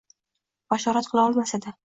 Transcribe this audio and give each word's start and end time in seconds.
bashorat 0.73 1.11
qila 1.13 1.27
olmas 1.29 1.57
edi. 1.61 1.77